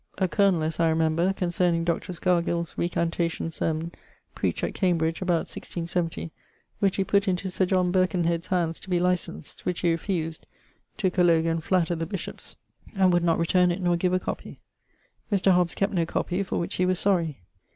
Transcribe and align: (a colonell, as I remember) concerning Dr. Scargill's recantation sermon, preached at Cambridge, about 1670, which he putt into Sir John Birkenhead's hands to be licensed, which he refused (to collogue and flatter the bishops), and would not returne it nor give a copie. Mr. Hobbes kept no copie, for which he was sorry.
(a 0.17 0.27
colonell, 0.27 0.63
as 0.63 0.79
I 0.79 0.89
remember) 0.89 1.31
concerning 1.31 1.83
Dr. 1.83 2.11
Scargill's 2.11 2.73
recantation 2.75 3.51
sermon, 3.51 3.91
preached 4.33 4.63
at 4.63 4.73
Cambridge, 4.73 5.21
about 5.21 5.41
1670, 5.45 6.31
which 6.79 6.95
he 6.95 7.03
putt 7.03 7.27
into 7.27 7.51
Sir 7.51 7.67
John 7.67 7.91
Birkenhead's 7.91 8.47
hands 8.47 8.79
to 8.79 8.89
be 8.89 8.97
licensed, 8.99 9.63
which 9.63 9.81
he 9.81 9.91
refused 9.91 10.47
(to 10.97 11.11
collogue 11.11 11.45
and 11.45 11.63
flatter 11.63 11.93
the 11.93 12.07
bishops), 12.07 12.57
and 12.95 13.13
would 13.13 13.23
not 13.23 13.37
returne 13.37 13.69
it 13.71 13.79
nor 13.79 13.95
give 13.95 14.11
a 14.13 14.19
copie. 14.19 14.59
Mr. 15.31 15.51
Hobbes 15.51 15.75
kept 15.75 15.93
no 15.93 16.03
copie, 16.07 16.41
for 16.41 16.57
which 16.57 16.77
he 16.77 16.85
was 16.87 16.97
sorry. 16.97 17.43